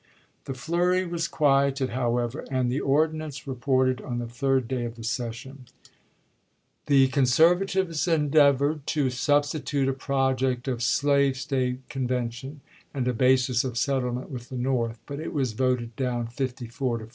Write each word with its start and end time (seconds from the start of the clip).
The 0.45 0.55
flurry 0.55 1.05
was 1.05 1.27
quieted, 1.27 1.91
however, 1.91 2.43
and 2.49 2.71
the 2.71 2.81
ordi 2.81 3.13
nance 3.13 3.45
reported 3.45 4.01
on 4.01 4.17
the 4.17 4.25
third 4.25 4.67
day 4.67 4.83
of 4.83 4.95
the 4.95 5.03
session. 5.03 5.67
The 6.87 7.03
188 7.05 7.05
ABRAHAM 7.05 7.05
LINCOLN 7.05 7.11
chap. 7.11 7.11
xn. 7.11 7.13
conservatives 7.93 8.07
endeavored 8.07 8.87
to 8.87 9.09
substitute 9.11 9.87
a 9.87 9.93
project 9.93 10.67
of 10.67 10.79
a 10.79 10.81
slave 10.81 11.37
State 11.37 11.87
convention 11.87 12.61
and 12.95 13.07
a 13.07 13.13
basis 13.13 13.63
of 13.63 13.77
settlement 13.77 14.31
with 14.31 14.49
the 14.49 14.57
North, 14.57 14.97
but 15.05 15.19
it 15.19 15.33
was 15.33 15.53
voted 15.53 15.95
down, 15.95 16.25
54 16.25 16.97
to 16.97 17.03
45. 17.03 17.09